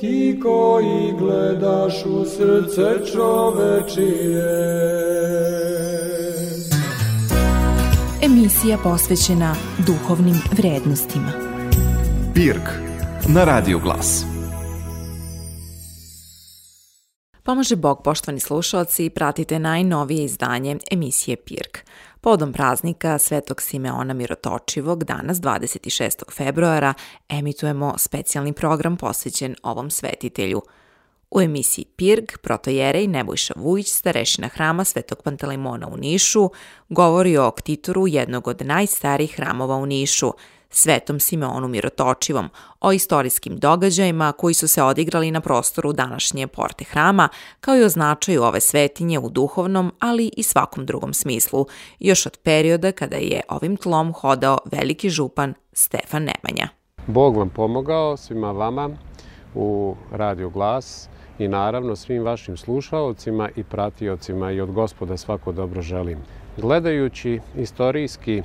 [0.00, 4.76] ti koji gledaš u srce čovečije.
[8.22, 9.54] Emisija posvećena
[9.86, 11.32] duhovnim vrednostima.
[12.34, 12.70] Pirk
[13.28, 14.24] na Radio Glas.
[17.42, 21.78] Pomože Bog, poštovani slušalci, pratite najnovije izdanje emisije Pirk.
[22.26, 26.32] Podom praznika Svetog Simeona Mirotočivog danas 26.
[26.32, 26.94] februara
[27.28, 30.62] emitujemo specijalni program posvećen ovom svetitelju.
[31.30, 36.50] U emisiji Pirg, protojerej Nebojša Vujić, starešina hrama Svetog Pantelimona u Nišu,
[36.88, 40.32] govori o oktitoru jednog od najstarijih hramova u Nišu–
[40.76, 42.48] Svetom Simeonu Mirotočivom,
[42.80, 47.28] o istorijskim događajima koji su se odigrali na prostoru današnje porte hrama,
[47.60, 51.66] kao i o značaju ove svetinje u duhovnom, ali i svakom drugom smislu,
[51.98, 56.68] još od perioda kada je ovim tlom hodao veliki župan Stefan Nemanja.
[57.06, 58.90] Bog vam pomogao svima vama
[59.54, 65.82] u Radio Glas i naravno svim vašim slušalcima i pratiocima i od gospoda svako dobro
[65.82, 66.18] želim.
[66.56, 68.42] Gledajući istorijski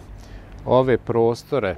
[0.66, 1.75] ove prostore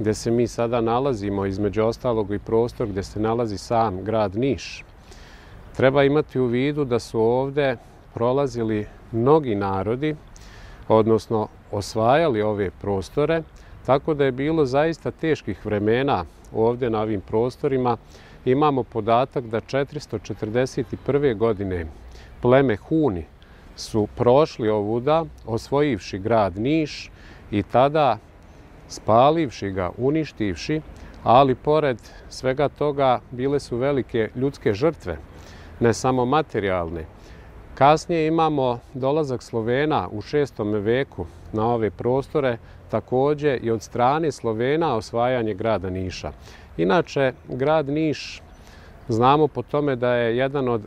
[0.00, 4.84] gdje se mi sada nalazimo, između ostalog i prostor gdje se nalazi sam grad Niš,
[5.76, 7.76] treba imati u vidu da su ovdje
[8.14, 10.16] prolazili mnogi narodi,
[10.88, 13.42] odnosno osvajali ove prostore,
[13.86, 17.96] tako da je bilo zaista teških vremena ovdje na ovim prostorima.
[18.44, 21.36] Imamo podatak da 441.
[21.36, 21.86] godine
[22.42, 23.24] pleme Huni
[23.76, 27.10] su prošli ovuda, osvojivši grad Niš
[27.50, 28.18] i tada
[28.90, 30.80] spalivši ga, uništivši,
[31.24, 35.16] ali pored svega toga bile su velike ljudske žrtve,
[35.80, 37.04] ne samo materijalne.
[37.74, 42.58] Kasnije imamo dolazak Slovena u šestom veku na ove prostore,
[42.90, 46.32] također i od strane Slovena osvajanje grada Niša.
[46.76, 48.42] Inače, grad Niš
[49.08, 50.82] znamo po tome da je jedan od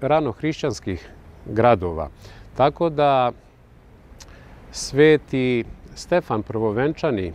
[0.00, 1.08] ranohrišćanskih
[1.46, 2.08] gradova.
[2.56, 3.32] Tako da
[4.70, 7.32] sveti Stefan Prvovenčani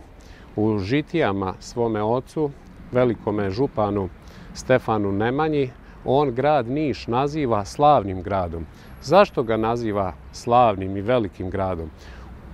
[0.56, 2.50] u žitijama svome ocu,
[2.92, 4.08] velikome županu
[4.54, 5.70] Stefanu Nemanji,
[6.04, 8.66] on grad Niš naziva slavnim gradom.
[9.02, 11.90] Zašto ga naziva slavnim i velikim gradom?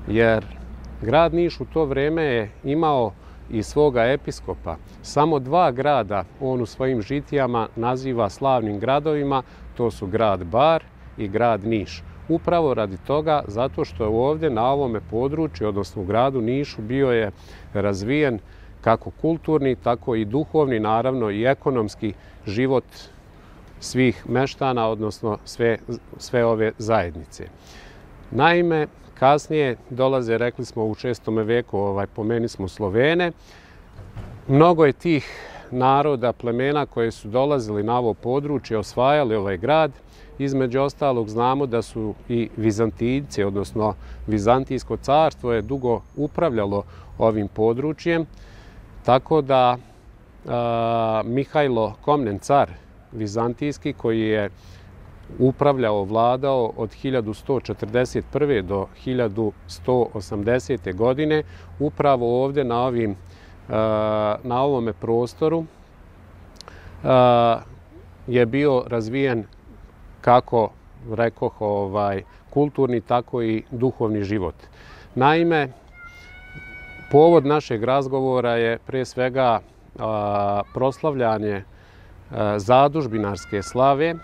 [0.09, 0.45] Jer
[1.03, 3.13] grad Niš u to vreme je imao
[3.51, 4.77] i svoga episkopa.
[5.03, 9.43] Samo dva grada on u svojim žitijama naziva slavnim gradovima,
[9.77, 10.85] to su grad Bar
[11.19, 16.05] i grad Niš upravo radi toga zato što je ovdje na ovome području, odnosno u
[16.05, 17.31] gradu Nišu, bio je
[17.75, 18.39] razvijen
[18.81, 22.13] kako kulturni, tako i duhovni, naravno i ekonomski
[22.47, 22.85] život
[23.81, 25.79] svih meštana, odnosno sve,
[26.19, 27.49] sve ove zajednice.
[28.31, 33.33] Naime, kasnije dolaze, rekli smo u šestome veku, ovaj, pomeni smo Slovene,
[34.49, 39.93] mnogo je tih naroda, plemena koje su dolazili na ovo područje, osvajali ovaj grad–
[40.39, 43.95] Između ostalog znamo da su i Vizantijci, odnosno
[44.27, 46.83] Vizantijsko carstvo je dugo upravljalo
[47.19, 48.27] ovim područjem,
[49.05, 49.77] tako da
[50.47, 52.71] a, Mihajlo Komnen car
[53.13, 54.51] Vizantijski koji je
[55.39, 58.63] upravljao, vladao od 1141.
[58.63, 60.95] do 1180.
[60.95, 61.43] godine,
[61.79, 63.17] upravo ovdje na, ovim,
[64.43, 65.65] na ovome prostoru
[68.27, 69.45] je bio razvijen
[70.27, 70.71] kako
[71.15, 74.55] rekoh, ovaj, kulturni, tako i duhovni život.
[75.15, 75.69] Naime,
[77.11, 79.61] povod našeg razgovora je pre svega
[79.99, 84.15] a, proslavljanje a, zadužbinarske slave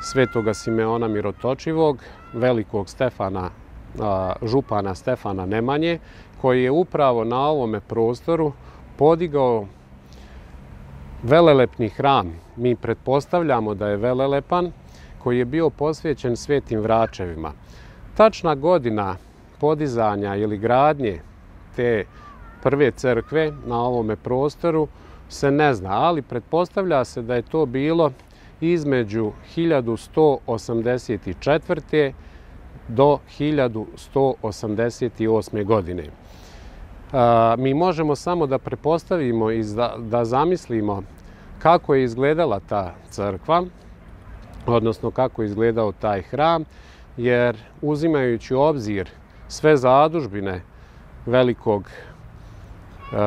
[0.00, 1.98] svetoga Simeona Mirotočivog,
[2.32, 5.98] velikog Stefana, a, župana Stefana Nemanje,
[6.40, 8.52] koji je upravo na ovome prostoru
[8.96, 9.66] podigao
[11.22, 12.34] velelepni hram.
[12.56, 14.72] Mi pretpostavljamo da je velelepan,
[15.26, 17.52] koji je bio posvećen svetim vračevima.
[18.16, 19.16] Tačna godina
[19.60, 21.20] podizanja ili gradnje
[21.76, 22.04] te
[22.62, 24.88] prve crkve na ovome prostoru
[25.28, 28.12] se ne zna, ali pretpostavlja se da je to bilo
[28.60, 32.12] između 1184.
[32.88, 35.64] do 1188.
[35.64, 36.04] godine.
[37.58, 39.64] Mi možemo samo da prepostavimo i
[39.98, 41.02] da zamislimo
[41.58, 43.64] kako je izgledala ta crkva,
[44.66, 46.64] odnosno kako je izgledao taj hram,
[47.16, 49.08] jer uzimajući obzir
[49.48, 50.60] sve zadužbine
[51.26, 53.18] velikog uh,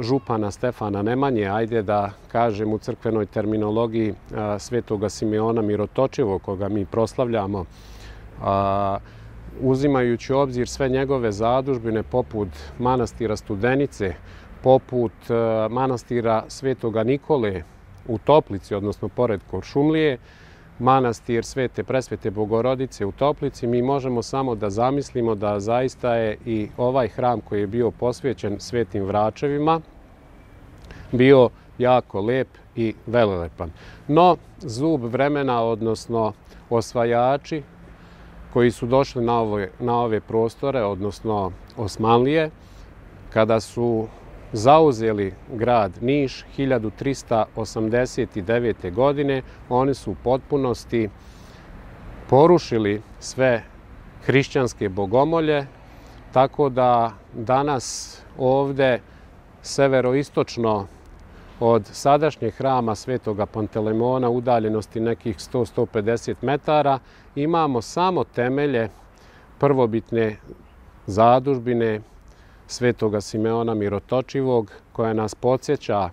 [0.00, 4.14] župana Stefana Nemanje, ajde da kažem u crkvenoj terminologiji e,
[4.58, 8.46] svetoga Simeona Mirotočevo, koga mi proslavljamo uh,
[9.60, 12.48] uzimajući obzir sve njegove zadužbine poput
[12.78, 14.14] manastira Studenice,
[14.62, 15.34] poput e,
[15.70, 17.62] manastira Svetoga Nikole
[18.08, 20.18] u Toplici, odnosno pored Koršumlije,
[20.78, 26.68] manastir Svete Presvete Bogorodice u Toplici, mi možemo samo da zamislimo da zaista je i
[26.76, 29.80] ovaj hram koji je bio posvećen Svetim Vračevima
[31.12, 31.48] bio
[31.78, 33.70] jako lep i velelepan.
[34.08, 36.32] No, zub vremena, odnosno
[36.70, 37.62] osvajači
[38.52, 42.50] koji su došli na ove, na ove prostore, odnosno Osmanlije,
[43.32, 44.06] kada su
[44.54, 48.92] zauzeli grad Niš 1389.
[48.92, 51.08] godine, oni su u potpunosti
[52.30, 53.62] porušili sve
[54.26, 55.66] hrišćanske bogomolje,
[56.32, 59.00] tako da danas ovde
[59.62, 60.86] severoistočno
[61.60, 66.98] od sadašnjeg hrama Svetoga Pantelemona udaljenosti nekih 100-150 metara
[67.34, 68.88] imamo samo temelje
[69.58, 70.36] prvobitne
[71.06, 72.00] zadužbine
[72.66, 76.10] Svetoga Simeona Mirotočivog koja nas podsjeća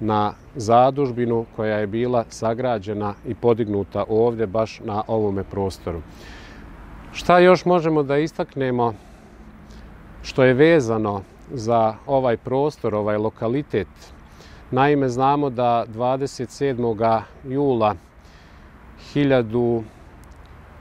[0.00, 6.00] na zadužbinu koja je bila sagrađena i podignuta ovdje baš na ovome prostoru.
[7.12, 8.94] Šta još možemo da istaknemo
[10.22, 11.22] što je vezano
[11.52, 13.88] za ovaj prostor, ovaj lokalitet
[14.70, 17.22] Naime, znamo da 27.
[17.44, 17.94] jula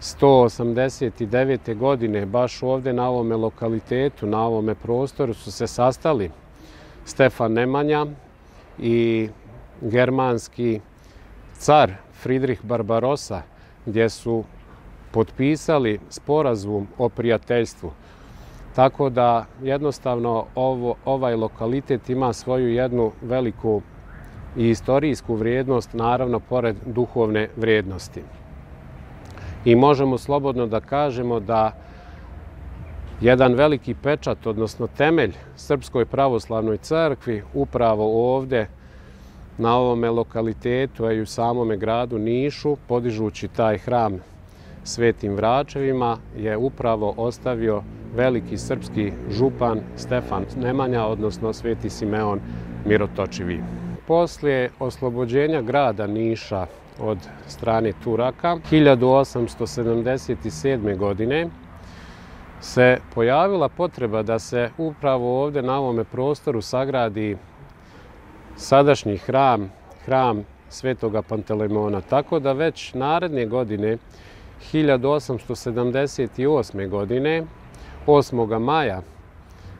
[0.02, 1.76] 189.
[1.76, 6.32] godine, baš ovdje na ovome lokalitetu, na ovome prostoru, su se sastali
[7.06, 8.06] Stefan Nemanja
[8.80, 9.30] i
[9.82, 10.80] germanski
[11.54, 13.42] car Friedrich Barbarossa,
[13.86, 14.44] gdje su
[15.12, 17.92] potpisali sporazum o prijateljstvu.
[18.76, 23.82] Tako da jednostavno ovo, ovaj lokalitet ima svoju jednu veliku
[24.58, 28.22] i istorijsku vrijednost, naravno pored duhovne vrijednosti.
[29.68, 31.72] I možemo slobodno da kažemo da
[33.22, 38.68] jedan veliki pečat, odnosno temelj Srpskoj pravoslavnoj crkvi, upravo ovde
[39.58, 44.20] na ovome lokalitetu, a i u samome gradu Nišu, podižući taj hram
[44.84, 47.84] Svetim Vračevima, je upravo ostavio
[48.16, 52.40] veliki srpski župan Stefan Nemanja, odnosno Sveti Simeon
[52.86, 53.60] Mirotočivi.
[54.08, 56.66] Poslije oslobođenja grada Niša
[57.00, 57.18] od
[57.48, 60.98] strane Turaka, 1877.
[60.98, 61.48] godine,
[62.62, 67.38] se pojavila potreba da se upravo ovdje na ovome prostoru sagradi
[68.56, 69.72] sadašnji hram,
[70.06, 72.02] hram Svetoga Pantelemona.
[72.02, 73.98] Tako da već naredne godine,
[74.74, 76.90] 1878.
[76.90, 77.44] godine,
[78.08, 78.60] 8.
[78.60, 79.02] maja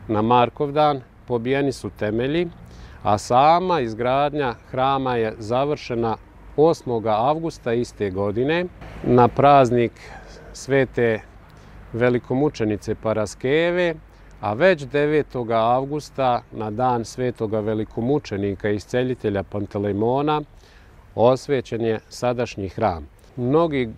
[0.08, 2.48] na Markov dan pobijeni su temelji,
[3.02, 6.16] a sama izgradnja hrama je završena
[6.58, 7.08] 8.
[7.08, 8.64] avgusta iste godine
[9.02, 9.92] na praznik
[10.52, 11.20] svete
[11.92, 13.94] velikomučenice Paraskeve,
[14.40, 15.54] a već 9.
[15.54, 20.42] avgusta na dan svetoga velikomučenika i isceljitelja Pantelejmona
[21.14, 23.08] osvećen je sadašnji hram.
[23.36, 23.88] Mnogi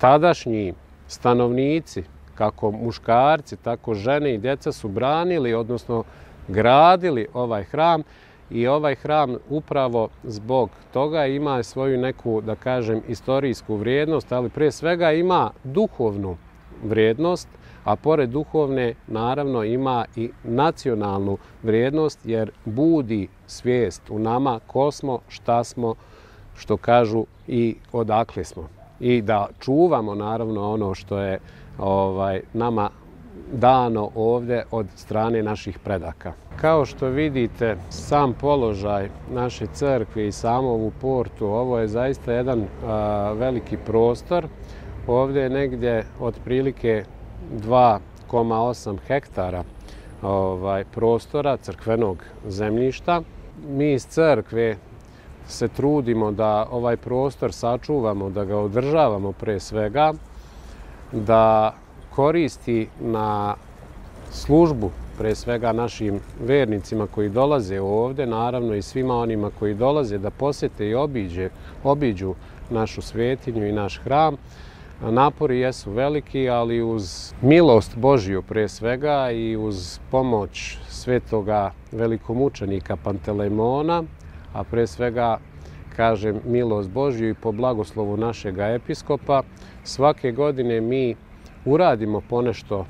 [0.00, 0.74] tadašnji
[1.08, 2.02] stanovnici
[2.34, 6.04] kako muškarci, tako žene i djeca su branili, odnosno
[6.48, 8.02] gradili ovaj hram
[8.50, 14.72] i ovaj hram upravo zbog toga ima svoju neku, da kažem, istorijsku vrijednost, ali prije
[14.72, 16.36] svega ima duhovnu
[16.84, 17.48] vrijednost,
[17.84, 25.20] a pored duhovne naravno ima i nacionalnu vrijednost jer budi svijest u nama ko smo,
[25.28, 25.94] šta smo,
[26.56, 28.68] što kažu i odakle smo.
[29.00, 31.38] I da čuvamo naravno ono što je
[31.78, 32.90] ovaj nama
[33.52, 36.32] dano ovde od strane naših predaka.
[36.60, 42.64] Kao što vidite, sam položaj naše crkve i samo ovu portu, ovo je zaista jedan
[42.86, 44.46] a, veliki prostor.
[45.06, 47.04] Ovde je negdje otprilike
[47.52, 49.64] 2,8 hektara
[50.22, 53.22] ovaj, prostora crkvenog zemljišta.
[53.68, 54.76] Mi iz crkve
[55.48, 60.12] se trudimo da ovaj prostor sačuvamo, da ga održavamo pre svega,
[61.12, 61.74] da
[62.16, 63.54] koristi na
[64.30, 70.30] službu pre svega našim vernicima koji dolaze ovde, naravno i svima onima koji dolaze da
[70.30, 71.50] posete i obiđe,
[71.84, 72.34] obiđu
[72.70, 74.36] našu svetinju i naš hram.
[75.00, 84.02] Napori jesu veliki, ali uz milost Božiju pre svega i uz pomoć svetoga velikomučenika Pantelemona,
[84.52, 85.38] a pre svega
[85.96, 89.42] kažem milost Božju i po blagoslovu našeg episkopa,
[89.84, 91.14] svake godine mi
[91.66, 92.86] uradimo ponešto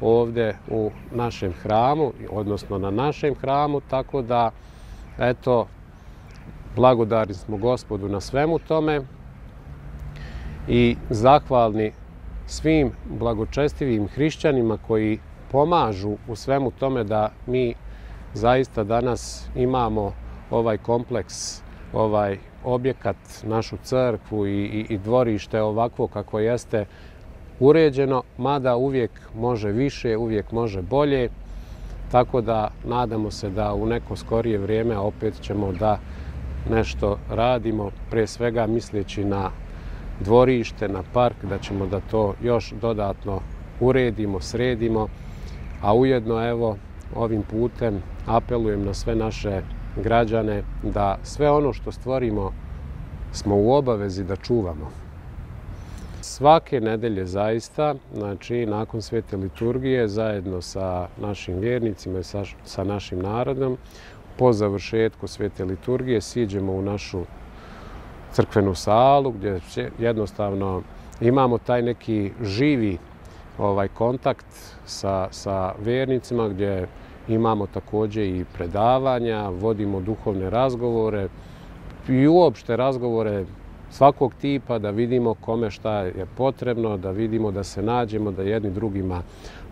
[0.00, 4.50] ovdje u našem hramu, odnosno na našem hramu, tako da,
[5.18, 5.66] eto,
[6.76, 9.00] blagodari smo gospodu na svemu tome
[10.68, 11.92] i zahvalni
[12.46, 15.18] svim blagočestivim hrišćanima koji
[15.50, 17.74] pomažu u svemu tome da mi
[18.34, 20.12] zaista danas imamo
[20.50, 26.84] ovaj kompleks, ovaj objekat, našu crkvu i, i, i dvorište ovakvo kako jeste
[27.60, 31.28] uređeno, mada uvijek može više, uvijek može bolje.
[32.10, 35.98] Tako da nadamo se da u neko skorije vrijeme opet ćemo da
[36.70, 39.50] nešto radimo, pre svega misleći na
[40.20, 43.40] dvorište, na park, da ćemo da to još dodatno
[43.80, 45.08] uredimo, sredimo,
[45.82, 46.76] a ujedno evo
[47.14, 49.62] ovim putem apelujem na sve naše
[49.96, 52.52] građane da sve ono što stvorimo
[53.32, 55.05] smo u obavezi da čuvamo.
[56.26, 63.18] Svake nedelje zaista, znači nakon svete liturgije, zajedno sa našim vjernicima i sa, sa našim
[63.18, 63.76] narodom,
[64.38, 67.24] po završetku svete liturgije siđemo u našu
[68.32, 69.60] crkvenu salu gdje
[69.98, 70.82] jednostavno
[71.20, 72.98] imamo taj neki živi
[73.58, 74.46] ovaj kontakt
[74.84, 76.88] sa, sa vjernicima gdje
[77.28, 81.28] imamo također i predavanja, vodimo duhovne razgovore
[82.08, 83.44] i uopšte razgovore
[83.96, 88.70] svakog tipa da vidimo kome šta je potrebno, da vidimo da se nađemo, da jedni
[88.70, 89.22] drugima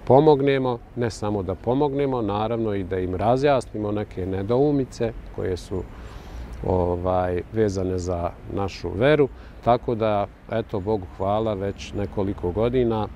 [0.04, 5.83] pomognemo, ne samo da pomognemo, naravno i da im razjasnimo neke nedoumice koje su
[6.66, 9.28] ovaj vezane za našu veru.
[9.64, 13.09] Tako da, eto, Bogu hvala, već nekoliko godina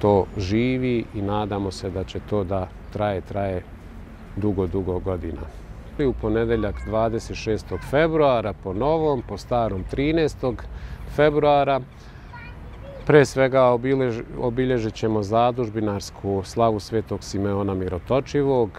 [0.00, 3.62] to živi i nadamo se da će to da traje, traje
[4.36, 5.61] dugo, dugo godina.
[5.98, 7.78] U ponedeljak 26.
[7.90, 10.54] februara po novom, po starom 13.
[11.16, 11.80] februara,
[13.06, 18.70] pre svega obiljež, obilježit ćemo zadužbinarsku slavu svetog Simeona Mirotočivog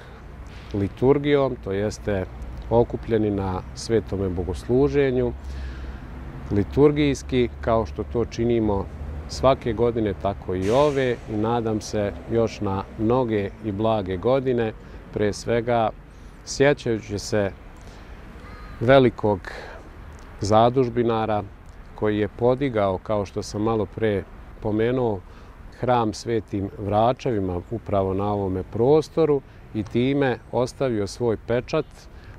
[0.73, 2.25] liturgijom, to jeste
[2.69, 5.33] okupljeni na svetome bogosluženju,
[6.51, 8.85] liturgijski, kao što to činimo
[9.29, 14.73] svake godine, tako i ove i nadam se još na mnoge i blage godine,
[15.13, 15.89] pre svega
[16.45, 17.51] sjećajući se
[18.79, 19.39] velikog
[20.41, 21.43] zadužbinara
[21.95, 24.23] koji je podigao, kao što sam malo pre
[24.61, 25.19] pomenuo,
[25.79, 29.41] hram svetim vračevima upravo na ovome prostoru
[29.73, 31.85] i time ostavio svoj pečat,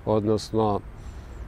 [0.04, 0.80] odnosno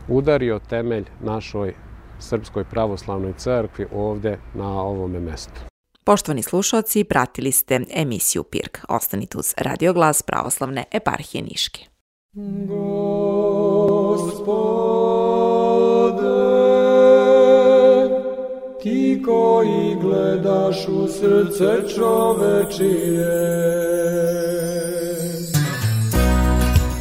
[0.09, 1.75] udario temelj našoj
[2.19, 5.61] Srpskoj pravoslavnoj crkvi ovde na ovome mestu.
[6.05, 8.79] Poštovani slušalci, pratili ste emisiju Pirk.
[8.89, 11.96] Ostanite uz radioglas pravoslavne eparhije Niške.
[12.37, 12.67] Gospode,
[18.83, 23.57] ti koji gledaš u srce čovečije.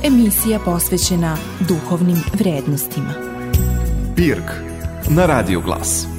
[0.04, 1.38] Emisija posvećena
[1.68, 3.14] duhovnim vrednostima.
[4.16, 4.52] Pirk
[5.10, 6.15] na Radio Glas.